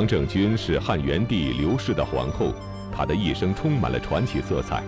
[0.00, 2.54] 王政君是汉元帝刘氏的皇后，
[2.90, 4.82] 她的一生充满了传奇色彩。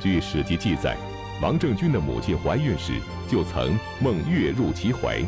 [0.00, 0.96] 据史籍记载，
[1.40, 2.94] 王政君的母亲怀孕时
[3.28, 5.22] 就曾梦月入其怀，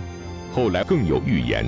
[0.53, 1.65] 后来更有预言，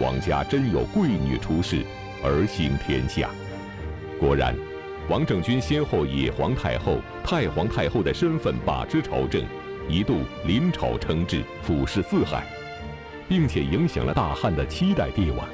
[0.00, 1.84] 王家真有贵女出世，
[2.24, 3.28] 儿行天下。
[4.18, 4.56] 果然，
[5.10, 9.44] 王政君先后以皇太后、太皇太后的身份把持朝政，
[9.86, 12.42] 一度临朝称制，俯视四海，
[13.28, 15.46] 并且影响了大汉的七代帝王。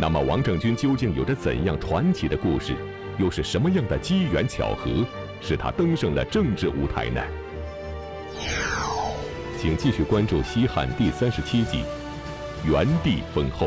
[0.00, 2.74] 那么，王政君究竟有着怎样传奇的故事？
[3.18, 5.04] 又是什么样的机缘巧合？
[5.42, 7.22] 使他登上了政治舞台呢？
[9.58, 11.84] 请继续关注西汉第三十七集
[12.72, 13.66] 《元帝封后》。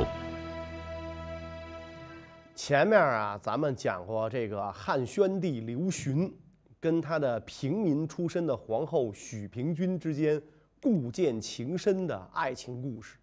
[2.56, 6.34] 前面啊，咱们讲过这个汉宣帝刘询
[6.80, 10.42] 跟他的平民出身的皇后许平君之间
[10.82, 13.18] 故见情深的爱情故事。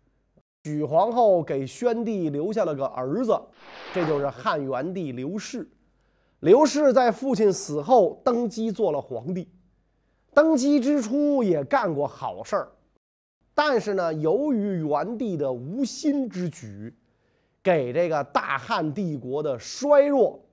[0.64, 3.41] 许皇后给宣帝留下了个儿子，
[3.94, 5.66] 这就是汉元帝刘氏。
[6.41, 9.48] 刘氏在父亲死后登基做了皇帝，
[10.34, 12.72] 登基之初也干过好事儿，
[13.55, 16.94] 但是呢，由于元帝的无心之举，
[17.62, 20.44] 给这个大汉帝国的衰弱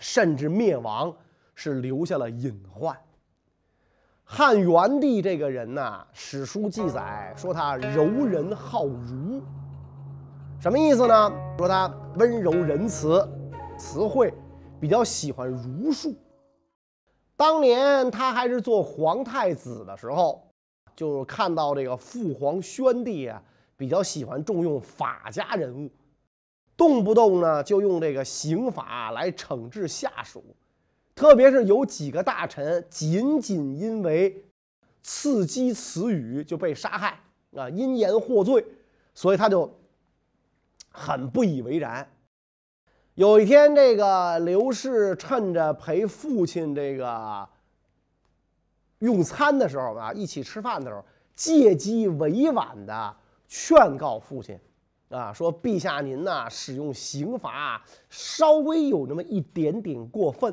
[0.00, 1.16] 甚至灭亡
[1.54, 2.96] 是留下了隐患。
[4.24, 9.42] 汉元帝这个人呢，史书记载说他柔仁好儒，
[10.58, 11.32] 什么意思呢？
[11.58, 13.28] 说他温柔仁慈，
[13.78, 14.32] 词汇。
[14.80, 16.14] 比较喜欢儒术。
[17.36, 20.46] 当年他还是做皇太子的时候，
[20.94, 23.42] 就看到这个父皇宣帝啊，
[23.78, 25.90] 比较喜欢重用法家人物，
[26.76, 30.44] 动不动呢就用这个刑法来惩治下属。
[31.14, 34.44] 特别是有几个大臣，仅仅因为
[35.02, 37.20] 刺激词语就被杀害
[37.56, 38.64] 啊，因言获罪，
[39.14, 39.72] 所以他就
[40.90, 42.08] 很不以为然。
[43.14, 47.48] 有一天，这个刘氏趁着陪父亲这个
[48.98, 51.04] 用餐的时候啊，一起吃饭的时候，
[51.36, 53.16] 借机委婉的
[53.46, 54.58] 劝告父亲，
[55.10, 60.52] 啊，说：“陛下您呐，使用刑罚稍微有那么一点点过分，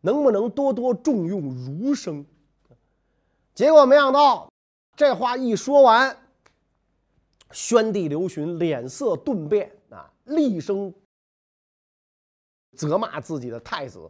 [0.00, 2.24] 能不能多多重用儒生？”
[3.54, 4.48] 结果没想到，
[4.96, 6.16] 这话一说完，
[7.50, 10.92] 宣帝刘询脸色顿变啊，厉声。
[12.76, 14.08] 责骂自己的太子，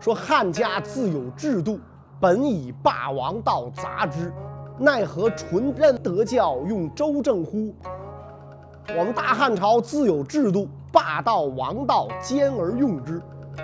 [0.00, 1.80] 说汉家自有制度，
[2.20, 4.32] 本以霸王道杂之，
[4.78, 7.74] 奈何纯任德教用周正乎？
[8.90, 13.20] 我们大汉朝自有制度，霸道王道兼而用之，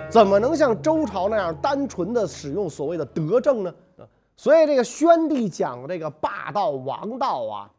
[0.09, 3.73] 怎么能像周朝那样单纯的使用所谓的德政呢？
[4.35, 7.71] 所以这个宣帝讲这个霸道王道啊，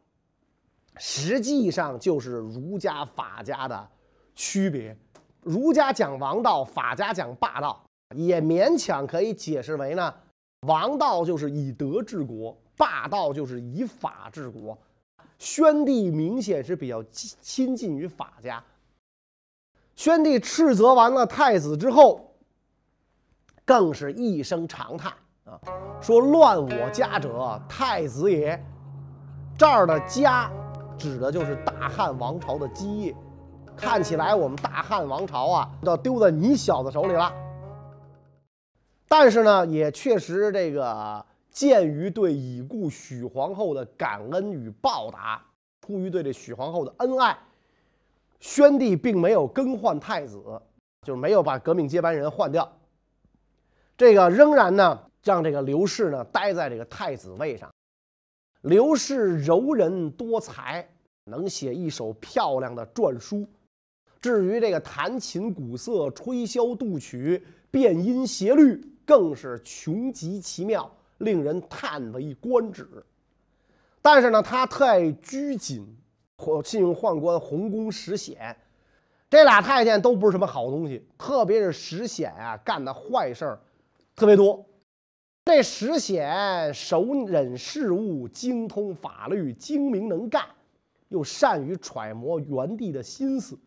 [0.96, 3.88] 实际上就是儒家法家的
[4.34, 4.96] 区别。
[5.42, 7.82] 儒家讲王道，法家讲霸道，
[8.14, 10.12] 也勉强可以解释为呢，
[10.66, 14.76] 王道就是以德治国，霸道就是以法治国。
[15.38, 18.62] 宣帝明显是比较亲近于法家。
[20.00, 22.32] 宣帝斥责完了太子之后，
[23.66, 25.12] 更是一声长叹
[25.44, 25.60] 啊，
[26.00, 28.58] 说：“乱我家者，太子也。”
[29.58, 30.50] 这儿的家，
[30.96, 33.14] 指的就是大汉王朝的基业。
[33.76, 37.30] 看起来我们大汉王朝啊，要丢在你小子手里了。
[39.06, 45.44] 但是呢，也确实这个鉴于对已故许皇后的感恩与报答，
[45.82, 47.36] 出于对这许皇后的恩爱，
[48.40, 50.42] 宣帝并没有更换太子，
[51.06, 52.70] 就是没有把革命接班人换掉。
[53.96, 57.70] 这个仍然呢，让这个刘氏呢待在这个太子位上。
[58.62, 60.86] 刘氏柔人多才，
[61.24, 63.46] 能写一手漂亮的篆书。
[64.20, 72.86] 至于这个弹琴鼓瑟、吹箫度曲、变音谐律，更是穷极其妙，令人叹为观止。
[74.02, 75.86] 但是呢，他特爱拘谨，
[76.64, 78.56] 信用宦官洪公石显，
[79.28, 81.06] 这俩太监都不是什么好东西。
[81.18, 83.60] 特别是石显啊，干的坏事儿
[84.16, 84.64] 特别多。
[85.44, 90.44] 这石显手忍事务，精通法律，精明能干，
[91.08, 93.58] 又善于揣摩元帝的心思。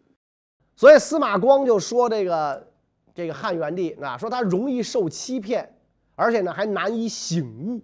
[0.75, 2.67] 所以司马光就说这个
[3.13, 5.71] 这个汉元帝啊，说他容易受欺骗，
[6.15, 7.81] 而且呢还难以醒悟，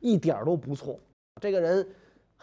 [0.00, 0.98] 一点都不错。
[1.40, 1.88] 这个人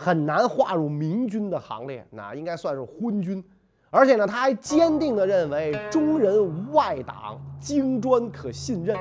[0.02, 3.44] 很难划入明君的行列，那应该算是昏君。
[3.90, 8.96] 而且呢，他还坚定地认为中人无外党，精专可信任，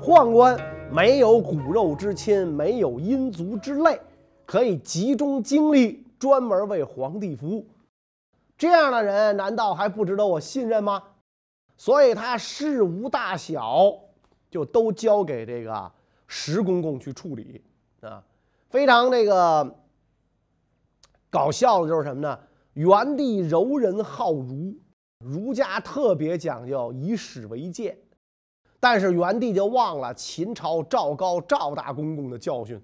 [0.00, 0.56] 宦官
[0.92, 4.00] 没有骨肉之亲，没有阴族之类，
[4.46, 7.66] 可以集中精力专门为皇帝服务。
[8.56, 11.02] 这样的人难道还不值得我信任吗？
[11.76, 13.92] 所以他事无大小
[14.48, 15.90] 就都交给这个
[16.28, 17.60] 石公公去处理
[18.00, 18.22] 啊。
[18.70, 19.74] 非常这个
[21.34, 22.38] 搞笑的就是什么呢？
[22.74, 24.72] 元帝柔仁好儒，
[25.18, 27.98] 儒家特别讲究以史为鉴，
[28.78, 32.80] 但是元帝就忘了秦朝赵高赵大公公的教训，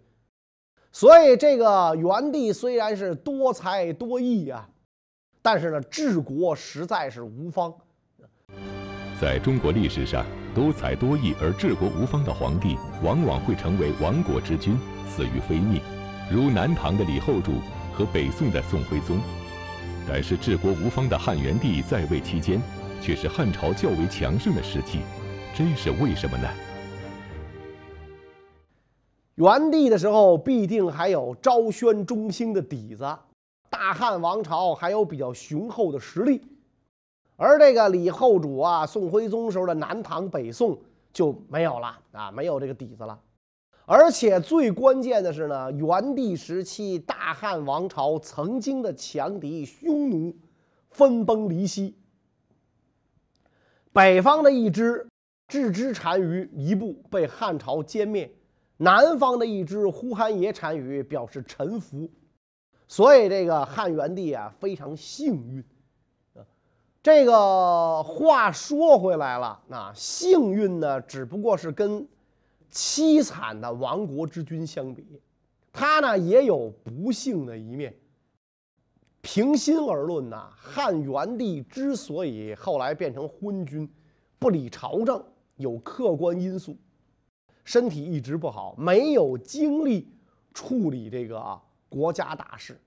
[0.90, 4.68] 所以这个元帝虽然是多才多艺啊，
[5.40, 7.72] 但是呢治国实在是无方。
[9.20, 10.26] 在中国历史上，
[10.56, 14.76] 多才多艺而治国无方的皇帝，往往会成为亡国之君，
[15.06, 15.80] 死于非命，
[16.32, 17.52] 如南唐的李后主
[18.00, 19.20] 和北宋的宋徽宗。
[20.08, 22.58] 但是治国无方的汉元帝在位期间，
[23.02, 25.00] 却是汉朝较为强盛的时期，
[25.54, 26.48] 这是为什么呢？
[29.34, 33.04] 元帝的时候必定还有昭宣中兴的底子，
[33.68, 36.40] 大汉王朝还有比较雄厚的实力，
[37.36, 40.78] 而这个李后主啊、宋徽宗时候的南唐、北宋
[41.12, 43.18] 就没有了啊，没有这个底子了。
[43.92, 50.32] 而且最关键的是呢，元帝时期大汉王朝曾经的强敌匈奴
[50.90, 51.96] 分崩离析，
[53.92, 55.04] 北方的一支
[55.48, 58.32] 郅支单于一部被汉朝歼灭，
[58.76, 62.08] 南方的一支呼韩邪单于表示臣服，
[62.86, 65.64] 所以这个汉元帝啊非常幸运。
[67.02, 72.06] 这个话说回来了，那幸运呢，只不过是跟。
[72.70, 75.20] 凄惨的亡国之君相比，
[75.72, 77.94] 他呢也有不幸的一面。
[79.22, 83.86] 平心而论呐，汉元帝之所以后来变成昏君，
[84.38, 85.22] 不理朝政，
[85.56, 86.76] 有客观因素，
[87.64, 90.08] 身体一直不好，没有精力
[90.54, 92.80] 处理这个国家大事。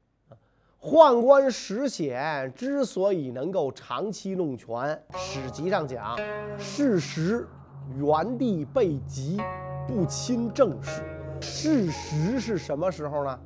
[0.81, 6.17] 宦官石显之所以能够长期弄权，史籍上讲，
[6.57, 7.47] 事实
[7.95, 9.39] 元帝被急。
[9.87, 11.01] 不亲政事，
[11.41, 13.39] 事实是什么时候呢？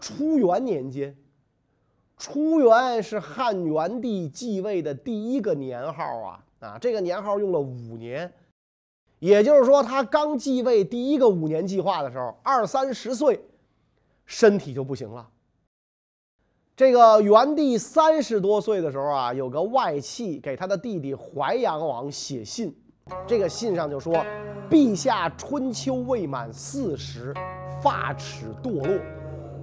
[0.00, 1.16] 初元年间，
[2.16, 6.78] 初元是汉元帝继位的第一个年号啊啊！
[6.78, 8.32] 这个年号用了五年，
[9.18, 13.40] 也就是说，他刚继位第一个五年计划的时候，二三十岁，
[14.26, 15.28] 身体就不行了。
[16.76, 22.74] 这个元帝三十多岁的时候啊，有个外戚给他的弟弟淮阳王写信，
[23.26, 24.24] 这个信上就说。
[24.70, 27.34] 陛下春秋未满四十，
[27.82, 28.98] 发齿堕落，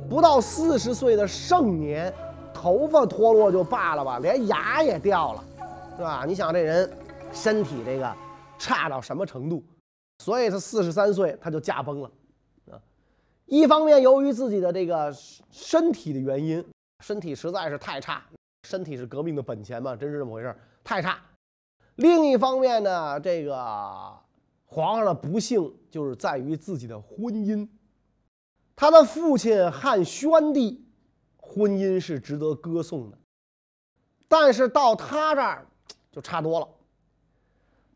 [0.07, 2.13] 不到四十岁的盛年，
[2.53, 5.43] 头发脱落就罢了吧，连牙也掉了，
[5.97, 6.25] 是吧？
[6.27, 6.87] 你想这人
[7.31, 8.15] 身体这个
[8.59, 9.63] 差到什么程度？
[10.19, 12.11] 所以他四十三岁他就驾崩了，
[12.71, 12.77] 啊，
[13.47, 15.11] 一方面由于自己的这个
[15.49, 16.63] 身体的原因，
[17.03, 18.21] 身体实在是太差，
[18.67, 21.17] 身体是革命的本钱嘛，真是这么回事太差。
[21.99, 24.17] 另一方面呢，这个。
[24.71, 27.67] 皇上的不幸就是在于自己的婚姻，
[28.75, 30.85] 他的父亲汉宣帝
[31.37, 33.17] 婚姻是值得歌颂的，
[34.27, 35.67] 但是到他这儿
[36.11, 36.69] 就差多了。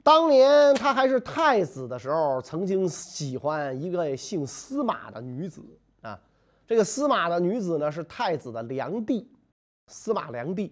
[0.02, 5.62] 当年他还是太子的时候，曾经喜欢一个姓司马的女子
[6.02, 6.20] 啊，
[6.66, 9.24] 这个司马的女子呢是太子的良娣，
[9.86, 10.72] 司马良娣，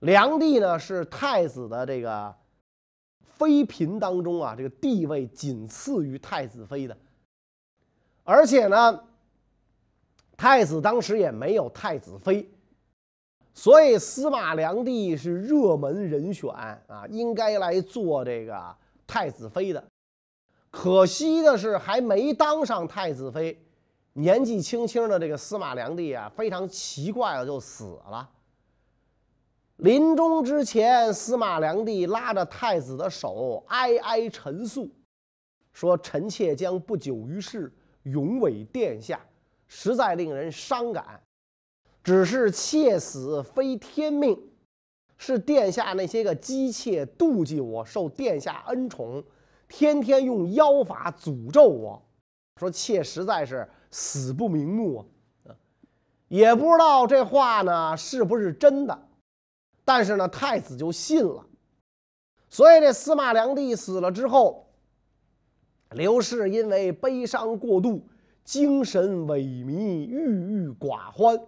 [0.00, 2.34] 良娣呢是太子的这个。
[3.40, 6.94] 妃嫔当中啊，这个地位仅次于太子妃的，
[8.22, 9.02] 而且呢，
[10.36, 12.46] 太子当时也没有太子妃，
[13.54, 19.82] 所以司马良娣是热门人选啊，应该来做这个太子妃的。
[20.70, 23.58] 可惜的是，还没当上太子妃，
[24.12, 28.28] 年纪轻轻的这个司马良娣啊，非常奇怪的就死了。
[29.80, 34.90] 临终之前，司马良娣拉着太子的手，哀哀陈诉，
[35.72, 37.72] 说：“臣妾将不久于世，
[38.02, 39.18] 永为殿下，
[39.68, 41.18] 实在令人伤感。
[42.04, 44.38] 只是妾死非天命，
[45.16, 49.24] 是殿下那些个姬妾妒忌我受殿下恩宠，
[49.66, 52.02] 天天用妖法诅咒我。
[52.56, 55.06] 说妾实在是死不瞑目
[55.46, 55.56] 啊！
[56.28, 58.98] 也不知道这话呢是不是真的。”
[59.84, 61.44] 但是呢，太子就信了，
[62.48, 64.68] 所以这司马良娣死了之后，
[65.90, 68.06] 刘氏因为悲伤过度，
[68.44, 71.40] 精神萎靡，郁郁寡欢，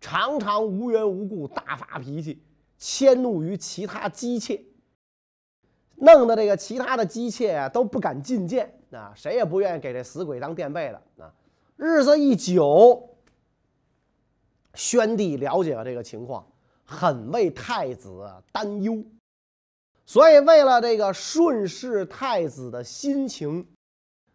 [0.00, 2.42] 常常无缘无故大发脾气，
[2.78, 4.64] 迁怒于其他姬妾，
[5.96, 11.34] 弄得这个其他的姬妾啊都不敢觐见啊，谁也不愿意给这死鬼当垫背的啊。
[11.76, 13.16] 日子一久，
[14.74, 16.46] 宣帝了解了这个情况。
[16.90, 19.04] 很为太子担忧，
[20.06, 23.66] 所以为了这个顺侍太子的心情，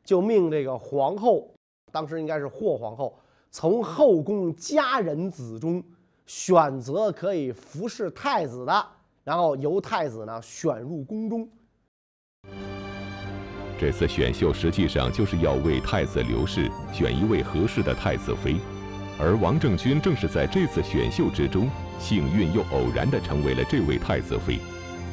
[0.05, 1.51] 就命这个皇后，
[1.91, 3.17] 当时应该是霍皇后，
[3.49, 5.83] 从后宫佳人子中
[6.27, 8.87] 选择可以服侍太子的，
[9.23, 11.49] 然后由太子呢选入宫中。
[13.79, 18.57] 这次选秀实际上就是要为太子刘氏选一位合适的太子妃，
[19.19, 24.59] 而王政君正是在这次选秀之中，幸运又偶然地成为了这位太子妃，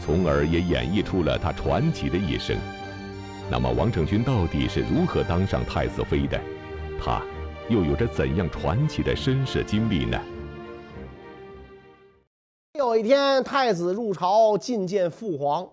[0.03, 2.57] 从而也演绎出了他传奇的一生。
[3.51, 6.41] 那么，王政君到底是如何当上太子妃的？
[6.99, 7.23] 他
[7.69, 10.19] 又有着怎样传奇的身世经历呢？
[12.79, 15.69] 有一天，太子入朝觐见父皇。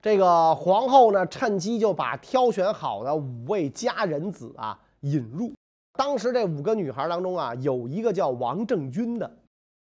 [0.00, 5.52] 这个皇后呢，趁机就把挑选好的五位佳人子啊引入。
[5.98, 9.28] 当时这五个女孩当中啊，有一个叫王政君的，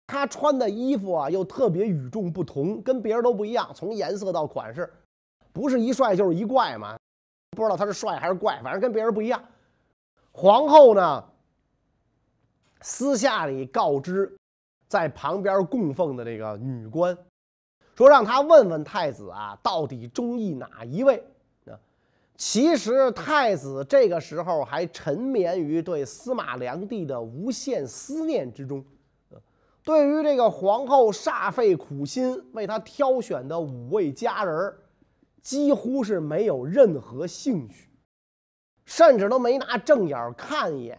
[0.07, 4.93] 她穿的衣服啊又特别与众不同，跟别人都不一样，从颜色到款式，
[5.55, 6.99] 不是一帅就是一怪嘛。
[7.57, 9.43] 不知道他是帅还是怪，反正跟别人不一样。
[10.33, 11.25] 皇后呢，
[12.83, 14.37] 私下里告知
[14.89, 17.17] 在旁边供奉的这个女官。
[17.97, 21.25] 说让他问问太子啊，到底中意哪一位？
[22.45, 28.85] 其实太子这个时候还沉湎于对司马良娣的无限思念之中，
[29.85, 34.75] 对于这个皇后煞费苦心为他挑选的五位佳人
[35.41, 37.89] 几乎是没有任何兴趣，
[38.87, 40.99] 甚至都没拿正眼看一眼。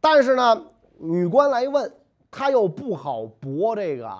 [0.00, 0.66] 但是呢，
[0.98, 1.94] 女官来问，
[2.32, 4.10] 他又不好驳这个。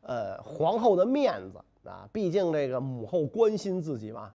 [0.00, 4.32] 呃，皇后的面子啊，毕竟这个母后关心自己嘛，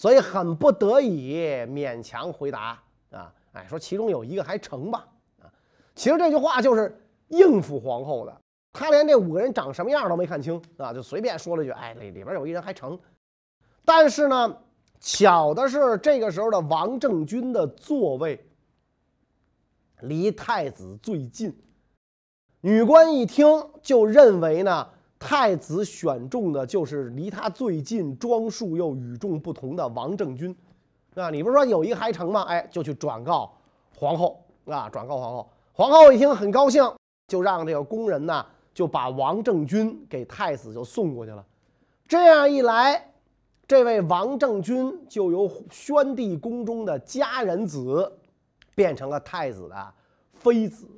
[0.00, 1.34] 所以很不得已
[1.68, 5.06] 勉强回答啊，哎，说其中有一个还成吧
[5.42, 5.44] 啊，
[5.94, 8.34] 其实这句话就是应付皇后的，
[8.72, 12.98] 他连这五个人长什么样都没看清啊，就随便说了句，哎，里里边有一人还成，
[13.84, 14.56] 但是呢，
[15.00, 18.42] 巧的是这个时候的王政君的座位
[20.00, 21.54] 离太子最近。
[22.62, 23.46] 女官一听
[23.82, 24.88] 就认为呢，
[25.20, 30.56] 太子选中的就是离他最近、装束又与众不同的王政君，
[31.14, 32.40] 啊，你不是说有一个还成吗？
[32.48, 33.52] 哎，就去转告
[33.94, 35.50] 皇后啊，转告皇后。
[35.72, 36.82] 皇后一听很高兴，
[37.28, 41.44] 就让这个宫人呢就把王政君给太子就送过去了。
[42.08, 43.12] 这样一来，
[43.68, 48.10] 这位王政君就由宣帝宫中的佳人子
[48.74, 49.94] 变成了太子的
[50.32, 50.88] 妃子。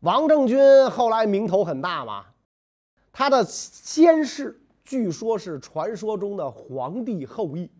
[0.00, 2.26] 王政君后来名头很大嘛，
[3.12, 7.70] 他的先世据说是传说中的皇帝后裔。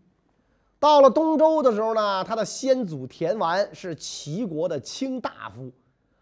[0.79, 5.71] 到了东周的时候呢，他的先祖田完是齐国的卿大夫，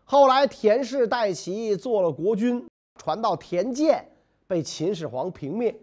[0.04, 4.06] 后来田氏代齐做了国君，传到田建
[4.48, 5.74] 被秦始皇平灭，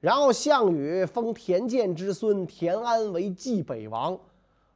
[0.00, 4.18] 然后项羽封田建之孙田安为冀北王。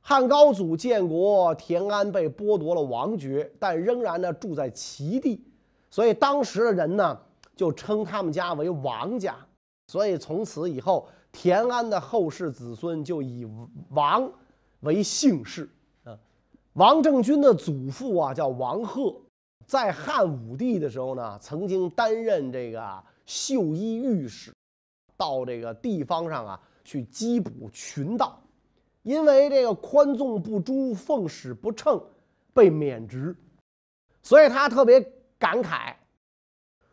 [0.02, 5.42] 汉高祖建国，田安被剥夺了王爵，但仍然呢住在齐地，
[5.90, 7.18] 所以当时的人呢
[7.56, 9.34] 就称他们家为王家，
[9.88, 13.44] 所以从此以后，田安的后世子孙就以
[13.90, 14.30] 王
[14.80, 15.68] 为姓氏。
[16.04, 16.16] 啊，
[16.74, 19.14] 王政君的祖父啊叫王贺，
[19.66, 24.52] 在汉武帝的时候呢，曾经担任这个绣衣御史，
[25.16, 28.40] 到这个地方上啊去缉捕群盗。
[29.02, 32.02] 因为这个宽纵不诛、奉使不称，
[32.52, 33.36] 被免职，
[34.20, 35.00] 所以他特别
[35.38, 35.94] 感慨，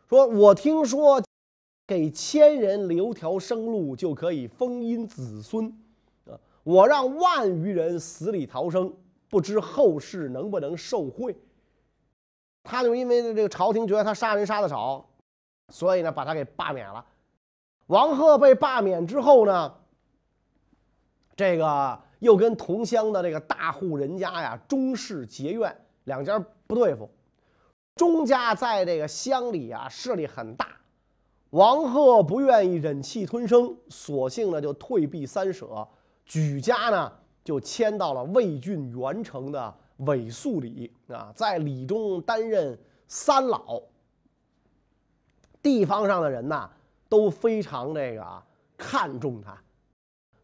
[0.08, 1.22] 说：“我听说，
[1.86, 5.66] 给千人留条生路，就可以封荫子孙，
[6.26, 8.92] 啊，我让万余人死里逃生，
[9.28, 11.36] 不知后世能不能受贿。”
[12.64, 15.06] 他就因为这个朝廷觉得他杀人杀的少，
[15.68, 17.04] 所以呢，把他给罢免了。
[17.88, 19.74] 王贺被罢免之后呢？
[21.36, 27.10] 这个又跟同乡的这个大户人家呀，钟氏结怨，两家不对付。
[27.96, 30.66] 钟家在这个乡里啊势力很大，
[31.50, 35.86] 王贺不愿意忍气吞声，索性呢就退避三舍，
[36.24, 37.12] 举家呢
[37.44, 43.80] 就迁到了魏郡元城的韦宿里啊，在里中担任三老。
[45.62, 46.68] 地方上的人呐
[47.08, 48.42] 都非常这个
[48.76, 49.56] 看重他。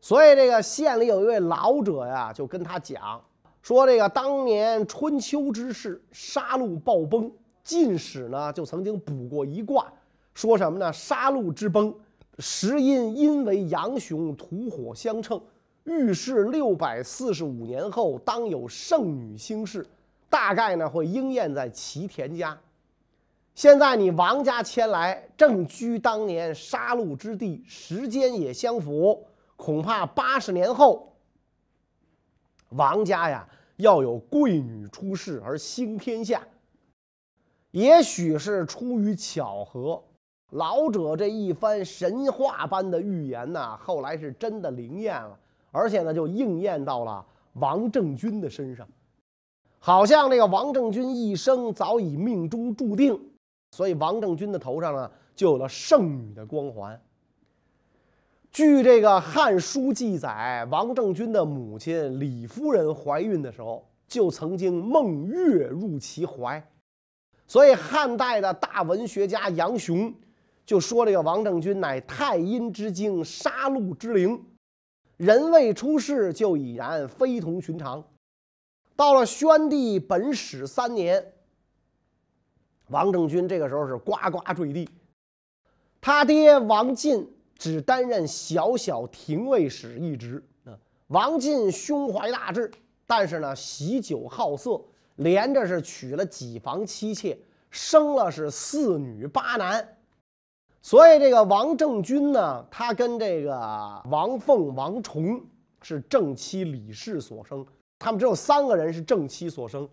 [0.00, 3.23] 所以这个县里有一位老者呀，就跟他讲
[3.61, 7.30] 说，这个当年春秋之事，杀戮暴崩，
[7.70, 9.86] 晋史呢就曾经卜过一卦，
[10.34, 10.92] 说什么呢？
[10.92, 11.94] 杀戮之崩，
[12.40, 15.40] 时因因为阳雄土火相称，
[15.84, 19.86] 预示六百四十五年后当有圣女兴世，
[20.28, 22.58] 大概呢会应验在齐田家。
[23.54, 29.24] 现在你王家迁来，正居当年杀戮之地，时间也相符，
[29.54, 31.14] 恐怕八十年后，
[32.70, 36.42] 王家呀要有贵女出世而兴天下。
[37.72, 40.02] 也许是出于巧合，
[40.50, 45.38] 老者这一番神话般的预言呐，后来是真的灵验了，
[45.70, 47.24] 而且呢，就应验到了
[47.54, 48.88] 王政君的身上，
[49.78, 53.18] 好像这个王政君一生早已命中注定。
[53.72, 57.00] 所以王政君的头上呢，就有了圣女的光环。
[58.50, 66.60] 据这个《汉书》记载，王政君的母亲李夫人怀孕的时候，就曾经梦月入其怀。
[67.50, 70.14] 所以汉代的大文学家杨雄
[70.64, 74.40] 就说：“这个王政君乃太阴之精，杀戮之灵，
[75.16, 78.04] 人未出世就已然非同寻常。”
[78.95, 81.33] 到了宣帝本始三年。
[82.87, 84.88] 王政君这个时候是呱呱坠地，
[86.00, 87.28] 他爹王进
[87.59, 90.40] 只担任小小廷尉使一职。
[90.64, 90.78] 啊，
[91.09, 92.71] 王进胸怀大志，
[93.09, 94.80] 但是呢喜酒好色，
[95.20, 97.38] 连着是娶了几房妻妾，
[97.70, 99.96] 生了是四女八男。
[100.82, 105.38] 所以这个王政君呢，他跟这个王凤、王重
[105.82, 107.64] 是正妻李氏所生，
[107.98, 109.88] 他们只有三个人是正妻所生。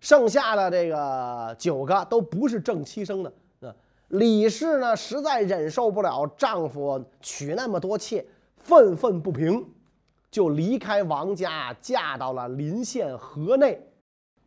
[0.00, 3.32] 剩下的这个九个都不是正妻生的。
[4.08, 8.24] 李氏呢，实在忍受不了丈夫娶那么多妾，
[8.56, 9.66] 愤愤不平，
[10.30, 13.82] 就离开王家，嫁到了临县河内，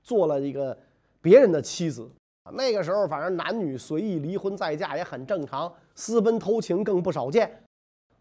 [0.08, 0.76] 做了一个
[1.22, 2.10] 别人的妻子。
[2.54, 7.62] 那个时候，反正男女随意离婚再嫁也很正常，私奔偷情更不少见。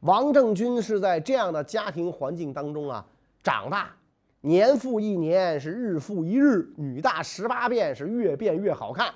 [0.00, 3.06] 王政君是在这样的家庭环境当中啊
[3.40, 3.94] 长大。
[4.40, 9.14] 年复一年，是日复一日，女大十八变，是越变越好看。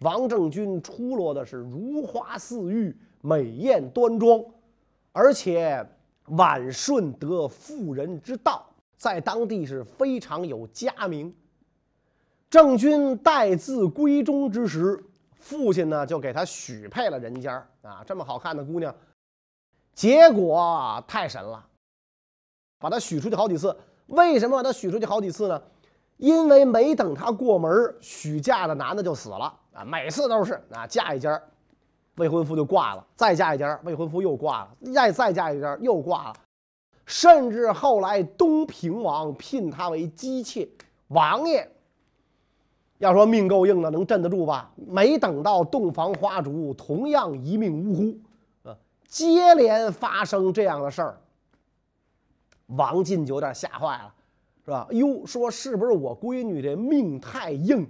[0.00, 4.44] 王政君出落的是如花似玉，美艳端庄，
[5.12, 5.84] 而且
[6.26, 11.32] 婉顺得妇人之道，在当地是非常有佳名。
[12.52, 15.02] 郑君待字闺中之时，
[15.40, 18.94] 父亲呢就给他许配了人家啊，这么好看的姑娘，
[19.94, 21.64] 结果太神了，
[22.78, 23.74] 把他许出去好几次。
[24.08, 25.62] 为什么把他许出去好几次呢？
[26.18, 29.82] 因为没等他过门，许嫁的男的就死了啊！
[29.82, 31.40] 每次都是啊，嫁一家，
[32.16, 36.34] 未婚夫就挂了；再嫁一家，未婚夫又挂了；再再嫁一家，又挂了。
[37.06, 40.68] 甚至后来东平王聘他为姬妾，
[41.08, 41.66] 王爷
[43.02, 44.72] 要说命够硬的，能镇得住吧？
[44.76, 48.78] 没等到洞房花烛，同样一命呜呼啊！
[49.08, 51.20] 接连发生这样的事儿。
[52.66, 54.14] 王进就有点吓坏了，
[54.64, 54.86] 是吧？
[54.92, 57.84] 哟，说是不是我闺女这命太硬，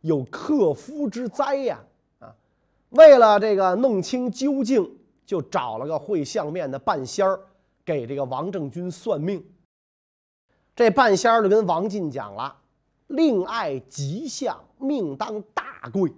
[0.00, 1.78] 有克夫之灾呀？
[2.18, 2.34] 啊，
[2.90, 4.90] 为了这个弄清究竟，
[5.24, 7.38] 就找了个会相面的半仙儿，
[7.84, 9.44] 给这个王政君算命。
[10.74, 12.56] 这半仙儿就跟王进讲了
[13.08, 16.12] ：“令爱吉相，命当大贵，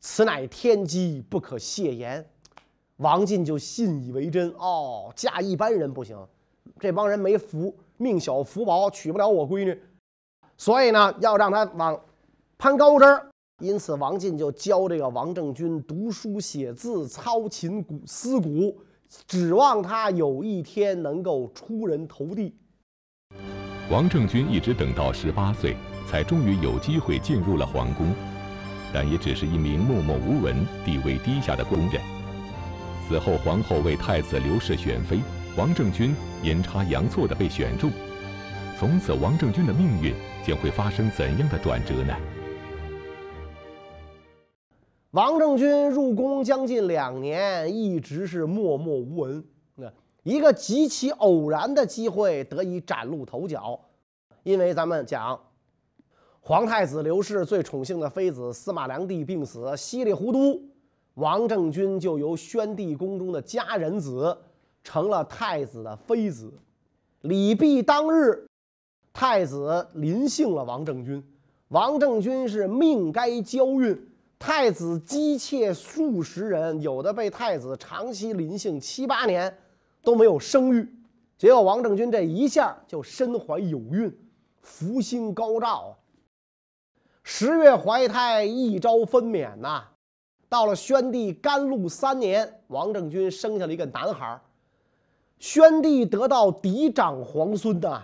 [0.00, 2.24] 此乃天机，不可泄言。”
[2.98, 4.50] 王进就信以为真。
[4.58, 6.18] 哦，嫁一般人不行。
[6.78, 9.78] 这帮人没福，命小福薄，娶不了我闺女，
[10.58, 11.98] 所以呢，要让他往
[12.58, 13.26] 攀高枝儿。
[13.62, 18.78] 因此，王进就教这个王政君读书写字、操琴鼓思鼓，
[19.26, 22.54] 指望他有一天能够出人头地。
[23.90, 25.76] 王政君一直等到十八岁，
[26.10, 28.12] 才终于有机会进入了皇宫，
[28.92, 32.02] 但也只是一名默默无闻、地位低下的工人。
[33.06, 35.20] 此后，皇后为太子刘氏选妃。
[35.56, 37.90] 王政君阴差阳错地被选中，
[38.78, 42.16] 从此王政君的命运将会发生怎样的转折呢？
[45.10, 49.44] 王政君入宫将近两年，一直是默默无闻。
[49.74, 49.92] 那
[50.22, 53.78] 一个极其偶然的机会得以崭露头角，
[54.44, 55.38] 因为咱们讲，
[56.40, 60.60] 皇太子刘氏最宠幸的妃子司马良娣病死，稀里糊涂，
[61.14, 64.36] 王政君就由宣帝宫中的家人子。
[64.82, 66.50] 成了太子的妃子，
[67.20, 68.46] 礼毕当日，
[69.12, 71.22] 太子临幸了王政君。
[71.68, 79.54] 王政君是命该交孕，太子姬妾数十人，有的被太子长期临幸七八年
[80.02, 80.88] 都没有生育。
[81.36, 84.10] 结果王政君这一下就身怀有孕，
[84.62, 85.99] 福星高照啊！
[87.32, 89.84] 十月怀胎，一朝分娩呐！
[90.48, 94.38] 到了宣帝甘露三年，王政君生下了一个男孩。
[95.38, 98.02] 宣帝得到嫡长皇孙呐，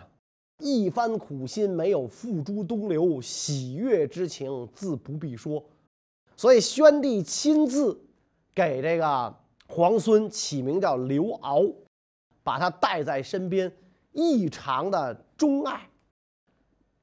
[0.60, 5.62] 一番苦心没有付诸东流，喜悦之情自不必说。
[6.36, 8.00] 所以宣帝亲自
[8.54, 9.34] 给这个
[9.66, 11.74] 皇孙起名叫刘骜，
[12.44, 13.70] 把他带在身边，
[14.12, 15.80] 异常的钟爱。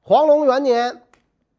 [0.00, 1.02] 黄龙元年，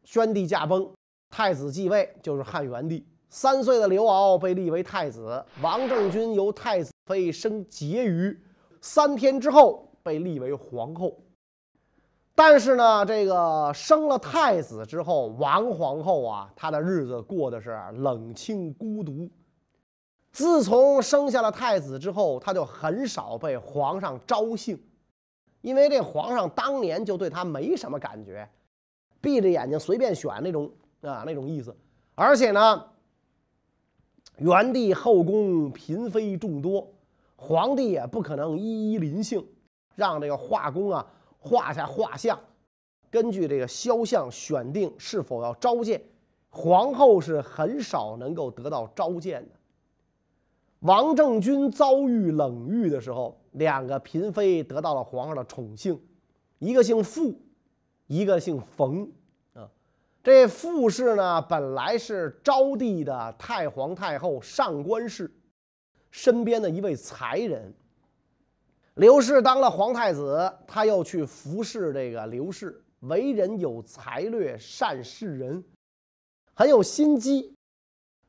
[0.06, 0.88] 宣帝驾崩，
[1.30, 3.04] 太子继位，就是汉元帝。
[3.28, 8.38] 三岁的刘骜被立为太子，王政君由太子妃升婕妤，
[8.80, 11.12] 三天之后被立为皇后。
[12.36, 19.28] 但是呢，这个生了太子之后，王皇后啊，她的日子过得是冷清孤独。
[20.30, 24.80] 自从生下了太子之后，她就很少被皇上招幸，
[25.62, 28.48] 因为这皇上当年就对她没什么感觉，
[29.20, 31.76] 闭着眼睛随便选那种啊那种意思。
[32.14, 32.84] 而且呢，
[34.38, 36.92] 元帝后宫嫔妃众多，
[37.36, 39.46] 皇帝也不可能一一临幸，
[39.94, 41.06] 让这个画工啊。
[41.38, 42.40] 画下画像，
[43.08, 46.02] 根据这个肖像选定是否要召见
[46.50, 49.54] 皇后，是很少能够得到召见的。
[50.80, 56.00] 王政君遭遇冷遇的时候，两个嫔妃得到了皇上的宠幸，
[56.58, 57.32] 一个姓傅，
[58.06, 59.10] 一个姓冯
[59.54, 59.68] 啊。
[60.22, 65.32] 这傅氏呢，本来是昭帝的太皇太后上官氏
[66.10, 67.72] 身边的一位才人。
[68.94, 75.62] 刘氏当了皇太子，他又去服侍这个刘氏，为人有才略，善事人，
[76.54, 77.54] 很有心机，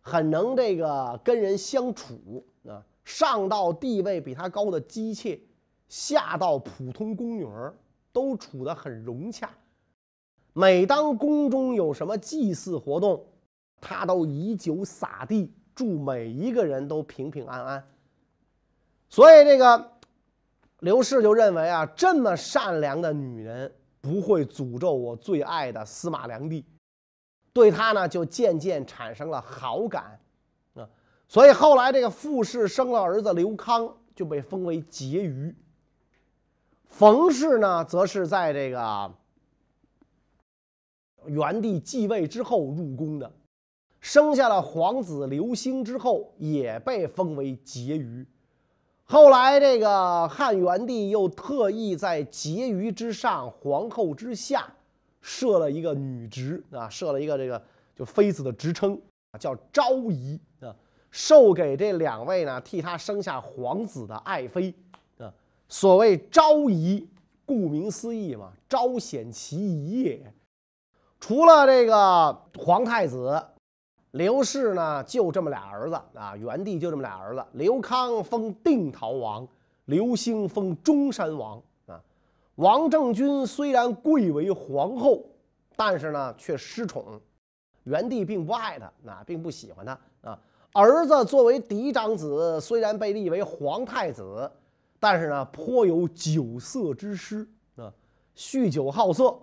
[0.02, 2.84] 很能这个跟人相处啊。
[3.06, 5.40] 上到地位比他高的姬妾，
[5.88, 7.74] 下到普通宫女儿，
[8.12, 9.50] 都处得很融洽。
[10.58, 13.24] 每当宫中有什么祭祀活动，
[13.80, 17.88] 他都以酒洒地，祝每一个人都平平安安。
[19.08, 19.92] 所以这个。
[20.82, 26.64] 刘氏就认为啊，这么善良的女人不会诅咒我最爱的司马良娣，
[27.52, 30.20] 对他呢就渐渐产生了好感
[30.76, 30.88] 啊。
[31.28, 35.56] 所以后来这个傅氏生了儿子刘康，就被封为婕妤。
[36.86, 39.12] 冯氏呢，则是在这个
[41.26, 43.32] 元帝继位之后入宫的，
[44.00, 48.26] 生下了皇子刘兴之后，也被封为婕妤。
[49.04, 54.68] 后来，这个汉元帝又特意在婕妤之上、皇后之下
[55.22, 57.62] 设了一个女职啊，设了一个这个
[57.96, 59.00] 就妃子的职称
[59.32, 60.76] 啊，叫昭仪啊，
[61.10, 64.74] 授给这两位呢替他生下皇子的爱妃
[65.18, 65.34] 啊。
[65.70, 67.08] 所谓昭仪，
[67.46, 70.34] 顾名思义嘛，昭显其仪也。
[71.20, 73.42] 除了这个皇太子。
[74.12, 76.36] 刘氏呢，就这么俩儿子啊。
[76.36, 79.48] 元帝就这么俩儿子，刘康封定陶王，
[79.86, 82.02] 刘兴封中山王啊。
[82.56, 85.24] 王政君虽然贵为皇后，
[85.76, 87.22] 但是呢却失宠，
[87.84, 90.40] 元帝并不爱他，那并不喜欢他啊。
[90.72, 94.50] 儿子作为嫡长子，虽然被立为皇太子，
[95.00, 97.94] 但是呢颇有酒色之失啊，
[98.36, 99.38] 酗酒好色，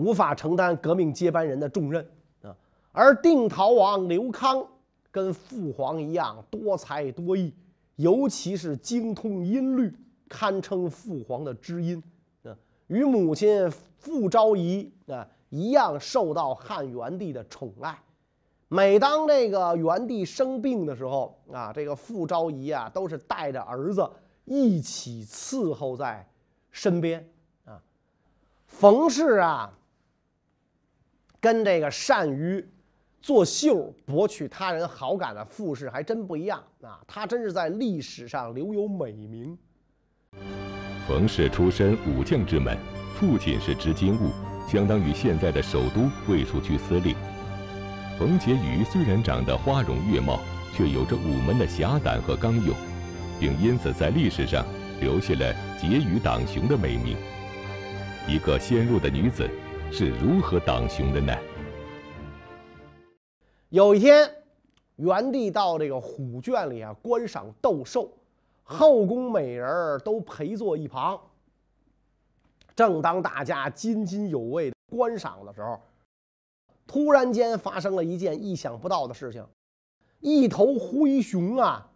[0.00, 2.04] 无法承担革命接班人的重任
[2.42, 2.56] 啊。
[2.90, 4.66] 而定陶王刘康
[5.10, 7.52] 跟父皇一样多才多艺，
[7.96, 9.94] 尤其是精通音律，
[10.28, 12.02] 堪称父皇的知音。
[12.44, 17.98] 啊，与母亲傅昭仪啊一样，受到汉元帝的宠爱。
[18.68, 24.08] 每当这个元帝生病的时候啊，这个傅昭仪啊都是带着儿子
[24.44, 26.24] 一起伺候在
[26.70, 27.28] 身边。
[27.64, 27.82] 啊，
[28.68, 29.76] 冯氏啊，
[31.40, 32.64] 跟这个善于。
[33.22, 36.98] 作秀博取他人好感的傅氏还真不一样啊！
[37.06, 39.54] 他真是在历史上留有美名。
[41.06, 42.78] 冯氏出身武将之门，
[43.14, 44.30] 父亲是执金吾，
[44.66, 47.14] 相当于现在的首都卫戍区司令。
[48.18, 50.40] 冯婕妤虽然长得花容月貌，
[50.74, 52.74] 却有着午门的侠胆和刚勇，
[53.38, 54.64] 并因此在历史上
[54.98, 57.18] 留下了“婕妤党雄”的美名。
[58.26, 59.46] 一个纤弱的女子
[59.92, 61.36] 是如何党雄的呢？
[63.70, 64.30] 有一天，
[64.96, 68.08] 元帝到这个虎圈里啊观赏斗兽，
[68.62, 71.20] 后宫美人都陪坐一旁。
[72.76, 75.80] 正当大家津津有味观赏的时候，
[76.86, 79.44] 突然间发生了一件意想不到的事情：
[80.20, 81.90] 一头灰熊啊，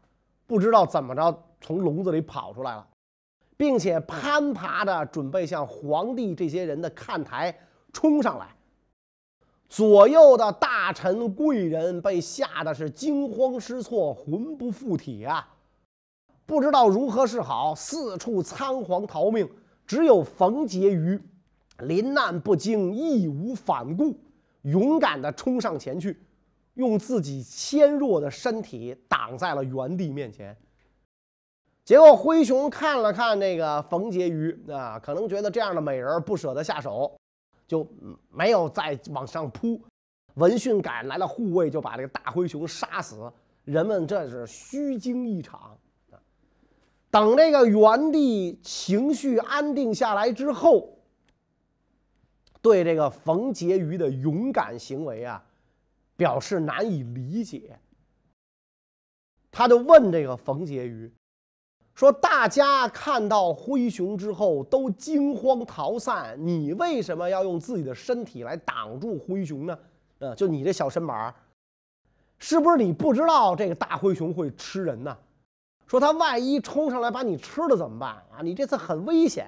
[0.49, 2.85] 不知道怎么着从笼子里跑出来了，
[3.57, 7.57] 并且攀爬着准备向皇帝这些人的看台
[7.95, 8.47] 冲上来。
[9.67, 15.49] 左右的大臣贵人被吓得是惊慌失措，魂不附体啊！
[16.45, 19.49] 不知道如何是好，四处仓皇逃命。
[19.87, 21.21] 只有冯婕妤
[21.79, 24.17] 临难不惊，义无反顾，
[24.63, 26.23] 勇敢地冲上前去，
[26.75, 30.57] 用自己纤弱的身体挡在了元帝面前。
[31.85, 37.15] 结果灰熊看了看那个冯婕妤啊，可能觉得这样的美人不舍得下手，
[37.67, 37.89] 就
[38.31, 39.81] 没有再往上扑。
[40.35, 43.33] 闻讯赶来了护卫，就把这个大灰熊杀死。
[43.65, 45.79] 人们这是虚惊一场。
[47.11, 50.99] 等这个元帝情绪安定下来之后，
[52.61, 55.45] 对这个冯婕妤的勇敢行为啊，
[56.17, 57.79] 表示难以理解。
[59.53, 61.13] 他就问这个冯婕妤。
[61.95, 69.79] 说大家看到灰熊之后都惊慌逃散，你为什么要用自己的身体来挡住灰熊呢？
[70.19, 71.35] 呃，就你这小身板儿
[72.39, 75.17] 是不是你不知道这个大灰熊会吃人呢？
[75.87, 78.43] 说他万一冲上来把你吃了怎么办啊？
[78.43, 79.47] 你这次很危险。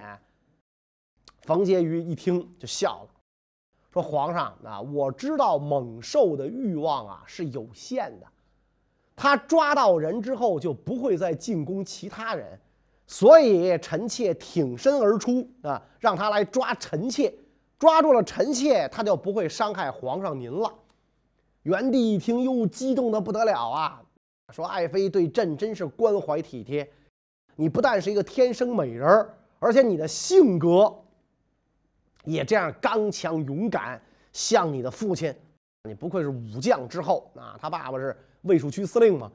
[1.42, 3.08] 冯婕妤一听就笑了，
[3.92, 8.26] 说皇上啊，我知道猛兽的欲望啊是有限的。
[9.18, 12.46] 他抓到人之后就不会再进攻其他人，
[13.06, 17.32] 所以臣妾挺身而出啊，让他来抓臣妾。
[17.78, 20.70] 抓住了臣妾，他就不会伤害皇上您了。
[21.62, 24.02] 元帝一听，又激动的不得了啊，
[24.50, 26.86] 说：“爱妃对朕真是关怀体贴，
[27.54, 29.26] 你不但是一个天生美人
[29.58, 30.94] 而且你的性格
[32.24, 34.00] 也这样刚强勇敢，
[34.32, 35.34] 像你的父亲，
[35.84, 37.56] 你不愧是武将之后啊。
[37.58, 38.14] 他爸爸是。”
[38.46, 39.30] 卫戍区司令嘛，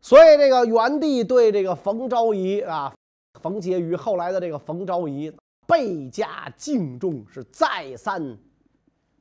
[0.00, 2.94] 所以这个元帝对这个冯昭仪啊，
[3.40, 5.32] 冯婕妤后来的这个冯昭仪
[5.66, 8.38] 倍加敬重，是再三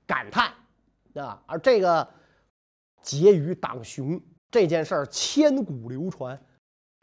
[0.06, 0.54] 感叹
[1.16, 1.42] 啊。
[1.46, 2.08] 而这个
[3.04, 4.20] 婕妤挡熊
[4.52, 6.38] 这件事儿千古流传，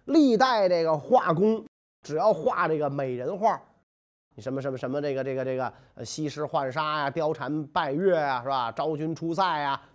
[0.05, 1.65] 历代这个画工
[2.03, 3.61] 只要画这个美人画，
[4.39, 8.71] 什么什么什么这个这个这个呃西施浣纱呀，貂蝉拜月呀，是吧？
[8.73, 9.81] 昭君出塞呀。
[9.81, 9.90] 什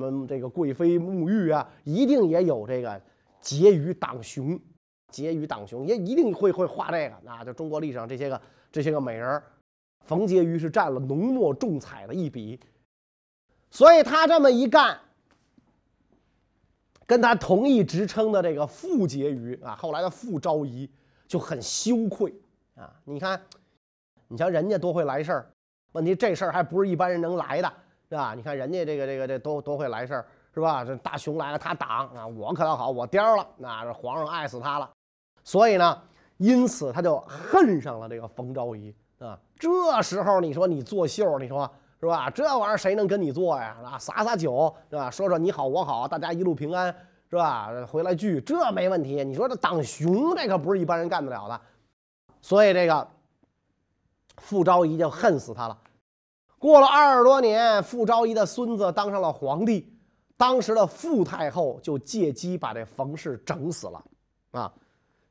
[0.00, 3.00] 么这个贵妃沐浴啊，一定也有这个
[3.42, 4.58] 婕妤挡雄，
[5.10, 7.16] 婕妤挡雄也一定会会画这个。
[7.22, 8.40] 那就中国历史上这些个
[8.72, 9.42] 这些个美人，
[10.00, 12.58] 冯婕妤是占了浓墨重彩的一笔。
[13.70, 14.98] 所以他这么一干，
[17.06, 20.88] 跟他同一职称的这个傅婕妤啊，后来的傅昭仪
[21.26, 22.34] 就很羞愧
[22.76, 22.94] 啊。
[23.04, 23.40] 你看，
[24.28, 25.50] 你瞧人家多会来事儿，
[25.92, 27.72] 问题这事儿还不是一般人能来的。
[28.14, 28.32] 是吧？
[28.32, 30.24] 你看人家这个这个这都都会来事儿，
[30.54, 30.84] 是吧？
[30.84, 34.88] 这大熊来了，他挡啊，我可倒好，我颠了，那这皇上爱死他了。
[35.42, 36.00] 所以呢，
[36.36, 39.36] 因此他就恨上了这个冯昭仪啊。
[39.58, 42.30] 这时候你说你作秀，你说是吧？
[42.30, 43.76] 这玩意儿谁能跟你做呀？
[43.84, 45.10] 啊，洒洒酒是吧？
[45.10, 46.94] 说说你好我好，大家一路平安
[47.28, 47.72] 是吧？
[47.90, 49.24] 回来聚这没问题。
[49.24, 51.60] 你说这挡熊这可不是一般人干得了的。
[52.40, 53.08] 所以这个
[54.36, 55.76] 傅昭仪就恨死他了。
[56.64, 59.86] 过了二十多年，傅昭仪的孙子当上了皇帝，
[60.34, 64.02] 当时的傅太后就借机把这冯氏整死了，
[64.52, 64.72] 啊，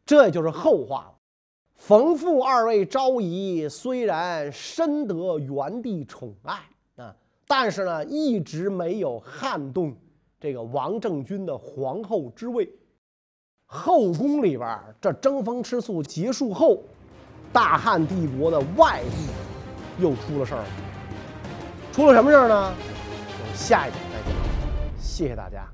[0.06, 1.14] 这就是后话了。
[1.74, 6.60] 冯傅二位昭仪虽然深得元帝宠爱
[6.98, 7.16] 啊，
[7.48, 9.92] 但是呢，一直没有撼动
[10.40, 12.70] 这个王政君的皇后之位。
[13.66, 16.84] 后宫里边，这争风吃醋结束后，
[17.52, 20.93] 大汉帝国的外地又出了事儿了。
[21.94, 22.74] 出了什么事儿呢？
[23.54, 24.34] 下一讲再讲。
[25.00, 25.73] 谢谢大家。